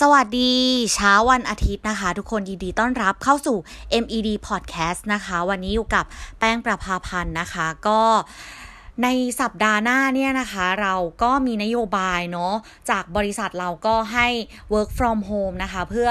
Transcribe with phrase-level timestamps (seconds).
[0.00, 0.52] สวัสดี
[0.94, 3.56] เช้าวันอาทิตย์นะคะ ทุกคนยินดีต้อนรับเข้าสู่
[4.02, 6.04] MED Podcast นะคะ วันนี้อยู่กับ
[6.38, 8.00] แป้งประภาพันธ์นะคะ ก็
[9.02, 9.08] ใน
[9.40, 12.54] สัปดาห์หน้าเนี่ยนะคะ เราก็มีนโยบายเนาะ
[12.90, 14.28] จากบริษัทเราก็ให้
[14.72, 16.10] work from home นะคะ เพื่อ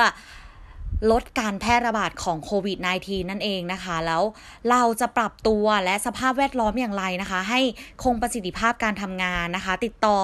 [1.12, 4.24] ลดการแพร่ระบาดของโควิด -19 นั่นเองนะคะ แล้ว
[4.70, 7.62] เราจะปรับตัวและสภาพแวดล้อมอย่างไรนะคะ ให้
[8.04, 10.20] คงประสิทธิภาพการทำงานนะคะ ติดต่อ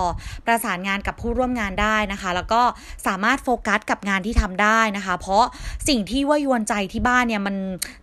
[0.45, 2.61] ประสานงานกับผู้ร่วมงานได้นะคะ แล้วก็
[3.07, 5.43] สามารถโฟกัสกับงานที่ทำได้นะคะ เพราะ
[5.89, 7.55] สิ่งที่ว่ายวนใจที่บ้านเนี่ยมัน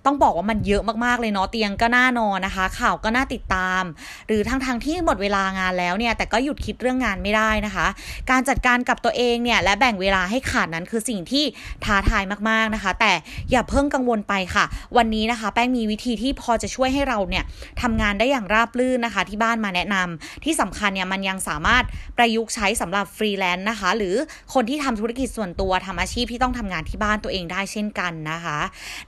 [0.05, 3.83] ต้องบอกว่ามันเยอะมากๆเลยเนาะเตียงก็น่านอนนะคะ ข่าวก็น่าติดตาม
[4.27, 7.87] หรือทั้งทงที่หมดเวลางานแล้วเนี่ยแต่ก็หยุดคิดเรื่องงานไม่ได้นะคะ
[8.31, 11.45] การจัดการกับตัวเองเนี่ยและแบ่งเวลาให้ขาดนั้นคือสิ่งที่
[11.85, 13.13] ท้าทายมากๆนะคะ แต่
[13.51, 14.65] อย่าเพิ่งกังวลไปค่ะ
[14.97, 17.45] วันนี้นะคะ แป้งมีวิธีที่พอจะช่วยให้เราเนี่ย
[17.83, 21.85] ทำงานได้อย่างราบรื่นนะคะ ที่บ้านมาแนะนำที่สำคัญเนี่ยมันยังสามารถ
[22.17, 24.15] ประยุกต์ใช้สำหรับฟรีแลนซ์นะคะ หรือ
[24.55, 28.59] คนที่ทำธุรกิจส่วนตัวทำอาชีพที่ต้องทำงานที่บ้านตัวเองได้เช่นกันนะคะ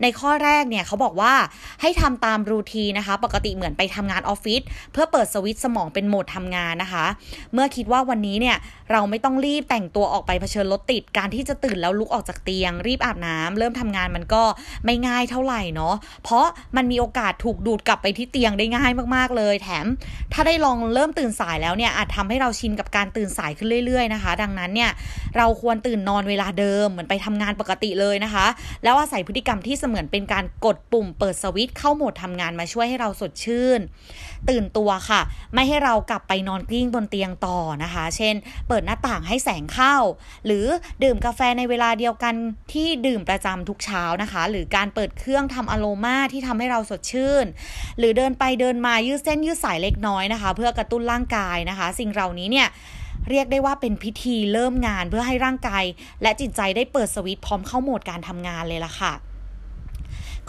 [0.02, 1.32] ในข้อแรกเนี่ยเขาบอกว่า
[1.80, 7.06] ให้ทำตาม routine นะคะ ปกติเหมือนไปทำงานออฟฟิศเพื่อเปิดสวิตช์สมองเป็นโหมดทำงานนะคะ
[7.52, 8.56] เมื่อคิดว่าวันนี้เนี่ย
[8.90, 14.42] เราไม่ต้องรีบแต่งตัวออกไปเผชิญรถติดการที่จะตื่นแล้วลุกออกจากเตียง รีบอาบน้ำเริ่มทำงานมันก็
[14.84, 15.94] ไม่ง่ายเท่าไหร่เนาะ
[16.24, 19.86] เพราะมันมีโอกาสถูกดูดกลับไปที่เตียงได้ง่ายมากๆเลย แถม
[20.32, 24.90] ถ้าได้ลองเริ่มตื่นสายแล้วเนี่ยอาจทำให้เราชินกับการตื่นสายขึ้นเรื่อยๆนะคะ ดังนั้นเนี่ย
[25.36, 28.46] เราควรตื่นนอนเวลาเดิมเหมือนไปทำงานปกติเลยนะคะ
[28.84, 33.80] แล้วอาศัยพฤติกรรมที่เสมือนเป็นการกดปุ่มเปิดสวิตช์เข้าโหมดทำงานมาช่วยให้เราสดชื่น
[34.50, 35.20] ตื่นตัวค่ะ
[35.54, 38.34] ไม่ให้เรากลับไปนอนกลิ้งบนเตียงต่อนะคะ เช่น
[38.68, 39.94] เปิดหน้าต่างให้แสงเข้า
[40.46, 40.66] หรือ
[41.02, 42.34] ดื่มกาแฟในเวลาเดียวกัน
[42.72, 47.46] ที่ดื่มประจำทุกเช้านะคะ หรือการเปิดเครื่องทำอโลมาที่ทำให้เราสดชื่น
[47.98, 52.68] หรือเดินไปเดินมายืดเส้นยืดสายเล็กน้อยนะคะ เพื่อกระตุ้นร่างกายนะคะ สิ่งเหล่านี้เนี่ย
[53.30, 55.84] เรียกได้ว่าเป็นพิธีเริ่มงานเพื่อให้ร่างกาย
[56.22, 59.12] และจิตใจได้เปิดสวิตช์พร้อมเข้าโหมดการทำงานเลยล่ะค่ะ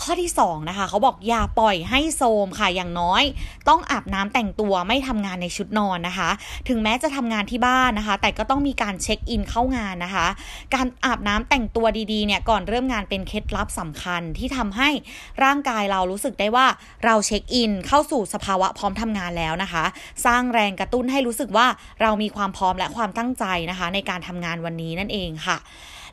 [0.04, 3.24] ข้อที่2นะคะเขาบอกอย่าปล่อยให้โซมค่ะอย่างน้อย
[3.70, 6.30] ต้องอาบน้ำแต่งตัวไม่ทำงานในชุดนอนนะคะ
[6.68, 10.28] ถึงแม้จะทำงานที่บ้านนะคะ แต่ก็ต้องมีการเช็คอินเข้างานนะคะ
[10.76, 14.90] การอาบน้ำแต่งตัวดีๆเนี่ยก่อนเริ่มงานเป็นเคล็ดลับสำคัญที่ทำให้
[15.44, 16.68] ร่างกายเรารู้สึกได้ว่า
[17.06, 19.84] เราเช็คอินเข้าสู่สภาวะพร้อมทำงานแล้วนะคะ
[20.26, 21.68] สร้างแรงกระตุ้นให้รู้สึกว่า
[22.02, 25.58] เรามีความพร้อมและความตั้งใจนะคะ ในการทำงานวันนี้นั่นเองค่ะ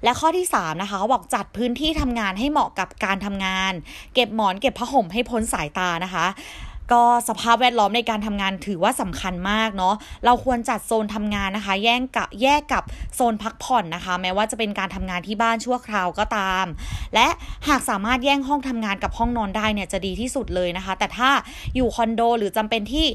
[0.04, 3.72] และข้อที่ 3 นะคะเขาบอกจัดพื้นที่ทำงานให้เหมาะกับการทำงาน
[4.14, 6.26] เก็บหมอนเก็บผ้าห่มให้พ้นสายตานะคะ
[6.92, 16.66] ก็สภาพแวดล้อมในการทำงานถือว่าสำคัญมากเนาะ เราควรจัดโซนทำงานนะคะ แยกกับแยกกับโซนพักผ่อนนะคะ แม้ว่าจะเป็นการทำงานที่บ้านชั่วคราวก็ตาม
[17.14, 17.28] และ
[17.68, 21.30] หากสามารถแย่งห้องทำงานกับห้องนอนได้เนี่ยจะดีที่สุดเลยนะคะ แต่ถ้า
[21.76, 23.06] อยู่คอนโดหรือจำเป็นที่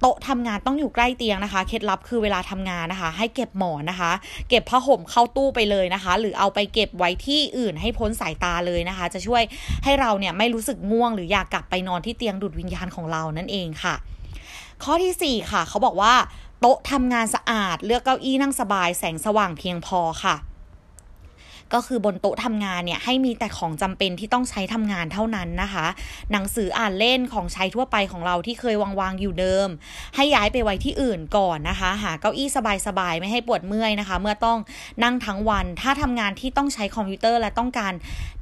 [0.00, 4.12] โต๊ะทำงานต้องอยู่ใกล้เตียงนะคะ เคล็ดลับคือเวลาทำงานนะคะ ให้เก็บหมอนนะคะ
[4.48, 9.42] เก็บผ้าห่มเข้าตู้ไปเลยนะคะ หรือเอาไปเก็บไว้ที่อื่นให้พ้นสายตาเลยนะคะ จะช่วย
[9.84, 13.94] ให้เราเนี่ยไม่รู้สึกง่วง หรืออยากกลับไปนอนที่เตียงดูดวิญญาณของเรานั่นเองค่ะ
[14.84, 16.14] ข้อที่ 4 ค่ะ เขาบอกว่า
[16.60, 20.36] โต๊ะทำงานสะอาด เลือกเก้าอี้นั่งสบาย แสงสว่างเพียงพอค่ะ
[21.74, 25.86] ก็คือบนโต๊ะทำงานเนี่ยให้มีแต่ของจำเป็นที่ต้องใช้ทำงานเท่านั้นนะคะ
[26.32, 29.68] หนังสืออ่านเล่นของใช้ทั่วไปของเราที่เคยวางวางอยู่เดิม
[30.16, 32.48] ให้ย้ายไปไว้ที่อื่นก่อนนะคะ หาเก้าอี้
[32.86, 34.58] สบายๆไม่ให้ปวดเมื่อยนะคะ เมื่อต้อง
[35.02, 37.92] นั่งทั้งวัน ถ้าทำงานที่ต้องใช้คอมพิวเตอร์และต้องการ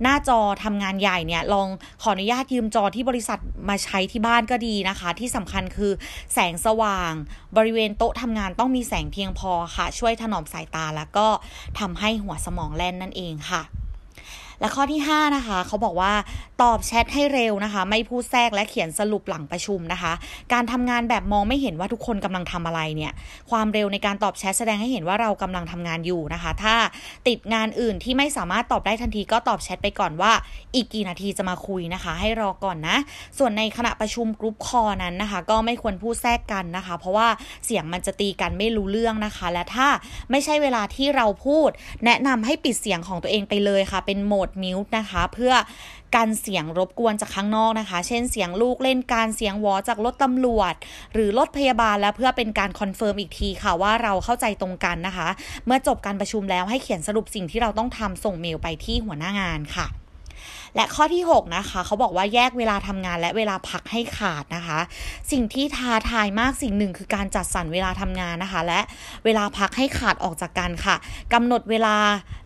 [0.02, 1.68] หน้าจอทำงานใหญ่เนี่ยลอง
[2.02, 3.38] ขออนุญาตยืมจอที่บริษัท
[3.68, 5.92] มาใช้ที่บ้านก็ดีนะคะ ที่สำคัญคือ
[6.34, 7.12] แสงสว่าง
[7.56, 11.26] บริเวณโต๊ะทำงานต้องมีแสงเพียงพอค่ะ ช่วยถนอมสายตาแล้วก็
[11.78, 13.62] ทำให้หัวสมองแล่นนั่นเองเองค่ะ
[14.60, 16.12] และข้อที่ 5 นะคะ เขาบอกว่า
[16.62, 20.12] ตอบแชทให้เร็วนะคะ ไม่พูดแทรกและเขียนสรุปหลังประชุมนะคะ
[20.52, 23.12] การทำงานแบบมองไม่เห็นว่าทุกคนกำลังทำอะไรเนี่ย
[23.50, 26.74] ความเร็วในการตอบแชทแสดงให้เห็นว่าเรากำลังทำงานอยู่นะคะ ถ้า
[27.28, 30.32] ติดงานอื่นที่ไม่สามารถตอบได้ทันทีก็ตอบแชทไปก่อนว่า
[30.74, 32.96] อีกกี่นาทีจะมาคุยนะคะ ให้รอก่อนนะ
[33.38, 37.28] ส่วนในขณะประชุมกรุ๊ปคอนั้นนะคะ ก็ไม่ควรพูดแทรกกันนะคะ เพราะว่า
[37.66, 39.88] เสียงมันจะตีกันไม่รู้เรื่องนะคะ และถ้า
[40.30, 41.70] ไม่ใช่เวลาที่เราพูด
[42.04, 45.52] แนะนำให้ปิดเสียงของตัวเองไปเลยค่ะ เป็นโหมดมิวต์นะคะ เพื่อ
[46.14, 50.74] กันเสียงรบกวนจากข้างนอกนะคะ เช่นเสียงลูกเล่นการเสียงวอจากรถตำรวจ
[51.14, 55.28] หรือรถพยาบาลและเพื่อเป็นการ confirm อีกทีค่ะว่าเราเข้าใจตรงกันนะคะ
[55.66, 59.86] เมื่อจบการประชุมแล้วให้เขียนสรุปสิ่งที่เราต้องทำส่งเมลไปที่หัวหน้างานค่ะ
[60.76, 64.78] และข้อที่ 6 นะคะ เขาบอกว่าแยกเวลาทำงานและเวลาพักให้ขาดนะคะ
[65.32, 68.80] สิ่งที่ท้าทายมากสิ่งหนึ่งคือการจัดสรรเวลาทำงานนะคะ และ
[69.24, 70.96] เวลาพักให้ขาดออกจากกันค่ะ
[71.34, 71.96] กำหนดเวลา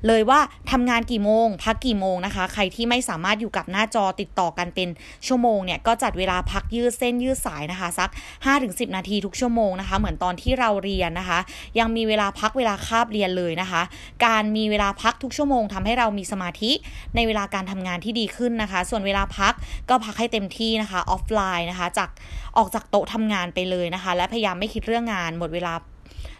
[0.06, 0.40] เลยว่า
[0.70, 4.88] ทำงานกี่โมง พักกี่โมงนะคะ ใครที่ไม่สามารถอยู่กับหน้าจอติดต่อกันเป็น
[5.26, 8.10] ชั่วโมงเนี่ยก็จัดเวลาพักยืดเส้นยืดสายนะคะ สัก
[8.52, 11.38] 5-10 นาทีทุกชั่วโมงนะคะ เหมือนตอนที่เราเรียนนะคะ
[11.78, 13.82] ยังมีเวลาพักเวลาคาบเรียนเลยนะคะ
[14.26, 16.72] การมีเวลาพักทุกชั่วโมงทำให้เรามีสมาธิ
[17.16, 19.54] ในเวลาการทำงานที่ดีขึ้นนะคะ ส่วนเวลาพัก
[19.88, 22.10] ก็พักให้เต็มที่นะคะออฟไลน์นะคะ จาก
[22.56, 25.74] ออกจากโต๊ะทำงานไปเลยนะคะ และพยายามไม่คิดเรื่องงานหมดเวลา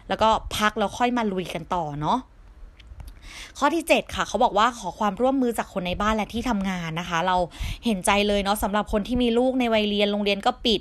[0.09, 2.19] แล้วก็พักแล้วค่อยมาลุยกันต่อเนาะ
[3.57, 7.37] ข้อที่ 7 ค่ะ เขาบอกว่าขอความร่วมมือจากคนในบ้านและที่ทำงานนะคะ เรา
[7.85, 10.79] เห็นใจเลยเนาะสำหรับคนที่มีลูกในวัยเรียนโรงเรียนก็ปิด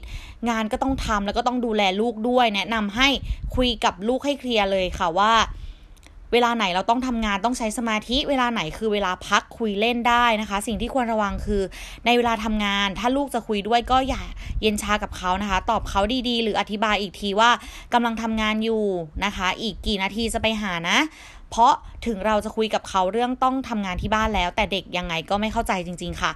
[0.48, 3.08] งานก็ต้องทำแล้วก็ต้องดูแลลูกด้วย แนะนำให้
[3.56, 5.32] คุยกับลูกให้เคลียร์เลยค่ะว่า
[6.32, 11.62] เวลาไหนเราต้องทำงานต้องใช้สมาธิ เวลาไหนคือเวลาพักคุยเล่นได้นะคะ สิ่งที่ควรระวังคือ
[12.06, 14.22] ในเวลาทำงาน ถ้าลูกจะคุยด้วยก็อย่า
[14.62, 17.50] เย็นชากับเขานะคะ ตอบเขาดีๆ หรืออธิบายอีกทีว่า
[17.94, 18.84] กำลังทำงานอยู่
[19.24, 20.98] นะคะ อีกกี่นาทีจะไปหานะ
[21.50, 21.72] เพราะ
[22.06, 26.32] ถึงเราจะคุยกับเขาเรื่องต้องทำงานที่บ้านแล้ว แต่เด็กยังไงก็ไม่เข้าใจจริง ๆ ค่ะ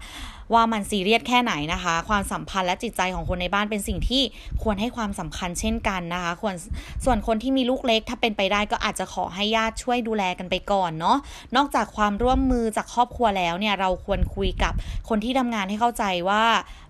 [0.55, 4.23] ว่ามันซีเรียสแค่ไหนนะคะ ความสัมพันธ์และจิตใจของคนในบ้านเป็นสิ่งที่
[4.63, 6.55] ควรให้ความสำคัญเช่นกันนะคะควร
[7.05, 11.19] ส่วนคนที่มีลูกเล็ก ถ้าเป็นไปได้ก็อาจจะขอให้ญาติช่วยดูแลกันไปก่อนเนาะ
[11.57, 14.73] นอกจากความร่วมมือจากครอบครัวแล้วเนี่ยเราควรคุยกับ
[15.09, 16.45] คนที่ทำงานให้เข้าใจว่า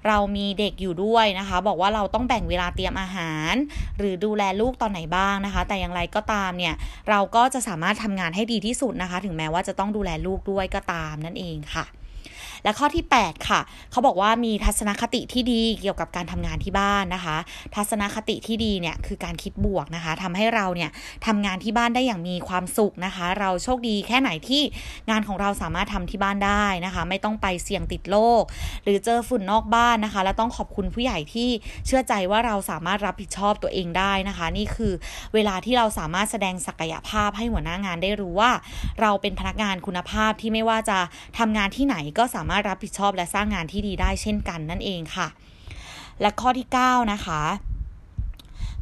[0.09, 3.55] เรามีเด็กอยู่ด้วยนะคะ บอกว่าเราต้องแบ่งเวลาเตรียมอาหาร
[3.99, 6.75] หรือดูแลลูกตอนไหนบ้างนะคะ แต่อย่างไรก็ตามเนี่ย
[7.11, 11.85] เราก็จะสามารถทำงานให้ดีที่สุดนะคะ ถึงแม้ว่าจะต้องดูแลลูกด้วยก็ตามนั่นเองค่ะ
[12.65, 17.37] และข้อที่ 8 ค่ะ เขาบอกว่ามีทัศนคติที่ดีเกี่ยวกับการทำงานที่บ้านนะคะ
[17.75, 20.91] ทัศนคติที่ดีเนี่ยคือการคิดบวกนะคะทำให้เราเนี่ย
[21.27, 24.63] ทำงานที่บ้านได้อย่างมีความสุขนะคะ เราโชคดีแค่ไหนที่
[25.11, 28.43] งานของเราสามารถทำที่บ้านได้นะคะ ไม่ต้องไปเสี่ยงติดโรค
[28.85, 31.49] หรือเจอฝุ่นนอกบ้านนะคะ และต้องขอบคุณผู้ใหญ่ที่
[31.87, 34.93] เชื่อใจว่าเราสามารถรับผิดชอบตัวเองได้นะคะ นี่คือ
[35.35, 38.51] เวลาที่เราสามารถแสดงศักยภาพให้หัวหน้างานได้รู้ว่า
[39.01, 40.99] เราเป็นพนักงานคุณภาพที่ไม่ว่าจะ
[41.39, 45.29] ทำงานที่ไหนก็สามารถารถรับผิดชอบและสร้างงานที่ดีได้เช่นกันนั่นเองค่ะ
[46.21, 47.43] และข้อที่ 9 นะคะ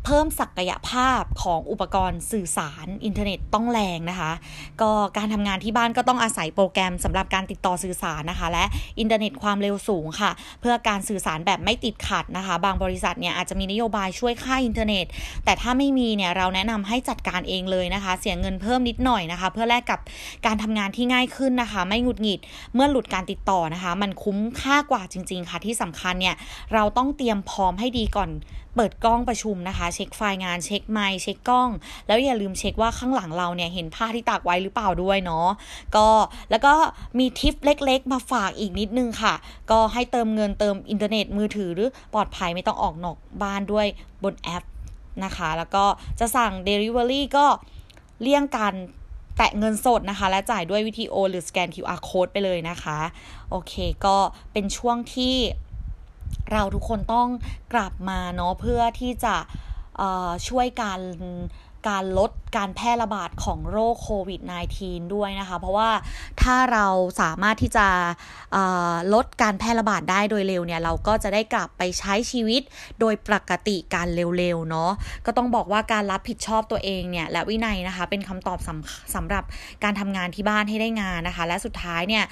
[0.05, 4.33] เพิ่มศักยภาพของอุปกรณ์สื่อสารอินเทอร์เน็ตต้องแรงนะคะ
[4.81, 8.65] ก็การทำงานที่บ้านก็ต้องอาศัยโปรแกรมสำหรับการติดต่อสื่อสารนะคะ และ
[9.01, 15.07] อินเทอร์เน็ตความเร็วสูงค่ะ เพื่อการสื่อสารแบบไม่ติดขัดนะคะ บางบริษัทเนี่ยอาจจะมีนโยบายช่วยค่าอินเทอร์เน็ต
[15.45, 20.01] แต่ถ้าไม่มีเนี่ยเราแนะนำให้จัดการเองเลยนะคะ เสียเงินเพิ่มนิดหน่อยนะคะ เพื่อแลกกับ
[20.47, 22.41] การทำงานที่ง่ายขึ้นนะคะ ไม่หงุดหงิด
[22.75, 26.37] เมื่อหลุดการติดต่อนะคะ มันคุ้มค่ากว่าจริง ๆ ค่ะที่สำคัญเนี่ย
[26.75, 28.31] เราต้องเตรียมพร้อมให้ดีก่อน
[28.77, 31.69] เปิดกล้องประชุมนะคะ เช็คไฟล์งานเช็คไมค์เช็คกล้อง
[32.07, 35.49] แล้วอย่าลืมเช็คว่าข้างหลังเราเนี่ยเห็นผ้าที่ตากไว้หรือเปล่าด้วยเนาะ
[35.97, 36.07] ก็
[36.51, 36.75] แล้วก็
[37.19, 39.35] มีทิปเล็ก ๆ มาฝากอีกนิดนึงค่ะ
[39.71, 43.87] ก็ให้เติมเงินเติมอินเทอร์เน็ตมือถือหรือปลอดภัยไม่ต้องออกนอกบ้านด้วย
[44.25, 44.65] บนแอป
[45.25, 45.85] นะคะ แล้วก็
[46.21, 47.47] จะสั่ง Delivery ก็
[48.23, 48.75] เลี่ยงการ
[49.37, 52.99] แตะเงินสดนะคะ และจ่ายด้วยวิธีโอหรือสแกน QR code ไปเลยนะคะ
[53.51, 53.75] โอเค
[54.07, 54.17] ก็
[54.53, 55.35] เป็นช่วงที่
[56.53, 57.29] เราทุกคนต้อง
[57.73, 59.35] กลับมาเนาะเพื่อที่จะ
[60.49, 61.01] ช่วยการ
[61.91, 64.41] การลดการแพร่ระบาดของโรคโควิด
[64.79, 65.91] -19 ด้วยนะคะ เพราะว่า
[66.43, 66.87] ถ้าเรา
[67.21, 67.87] สามารถที่จะ
[69.15, 72.63] ลดการแพร่ระบาดได้โดยเร็วเนี่ย เราก็จะได้กลับไปใช้ชีวิต
[73.01, 74.91] โดยปกติการเร็วๆเนาะ
[75.27, 79.45] ก็ต้องบอกว่าการรับผิดชอบตัวเองเนี่ย และวินัยนะคะ เป็นคำตอบสำสำหรับ
[79.85, 82.25] การทำงานที่บ้านให้ได้งานนะคะ และสุดท้ายเนี่ย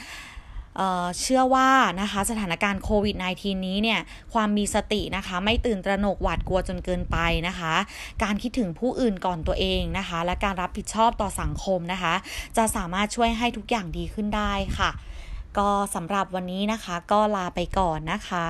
[1.21, 1.71] เชื่อว่า
[2.01, 4.01] นะคะสถานการณ์โควิด -19 นี้เนี่ย
[4.33, 7.17] ความมีสตินะคะไม่ตื่นตระหนกหวาดกลัวจนเกินไป
[7.49, 7.75] นะคะ
[8.23, 12.15] การคิดถึงผู้อื่นก่อนตัวเองนะคะ และการรับผิดชอบต่อสังคมนะคะ
[12.57, 14.91] จะสามารถช่วยให้ทุกอย่างดีขึ้นได้ค่ะ
[15.59, 18.49] ก็สำหรับวันนี้นะคะก็ลาไปก่อนนะคะ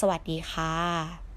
[0.00, 1.29] สวัสดีค่ะ